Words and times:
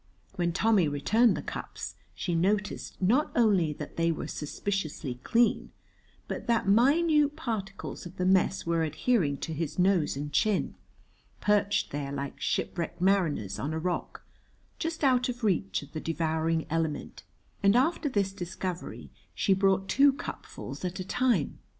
When 0.35 0.51
Tommy 0.51 0.87
returned 0.87 1.37
the 1.37 1.43
cups 1.43 1.93
she 2.15 2.33
noticed 2.33 2.99
not 2.99 3.31
only 3.35 3.71
that 3.73 3.97
they 3.97 4.11
were 4.11 4.25
suspiciously 4.25 5.19
clean, 5.23 5.71
but 6.27 6.47
that 6.47 6.67
minute 6.67 7.35
particles 7.35 8.07
of 8.07 8.15
the 8.17 8.25
mess 8.25 8.65
were 8.65 8.81
adhering 8.81 9.37
to 9.41 9.53
his 9.53 9.77
nose 9.77 10.17
and 10.17 10.33
chin 10.33 10.73
(perched 11.39 11.91
there 11.91 12.11
like 12.11 12.41
shipwrecked 12.41 12.99
mariners 12.99 13.59
on 13.59 13.73
a 13.75 13.77
rock, 13.79 14.23
just 14.79 15.03
out 15.03 15.29
of 15.29 15.43
reach 15.43 15.83
of 15.83 15.91
the 15.91 16.01
devouring 16.01 16.65
element), 16.71 17.21
and 17.61 17.75
after 17.75 18.09
this 18.09 18.31
discovery 18.33 19.11
she 19.35 19.53
brought 19.53 19.87
two 19.87 20.11
cupfuls 20.13 20.83
at 20.83 20.99
a 20.99 21.03
time. 21.05 21.59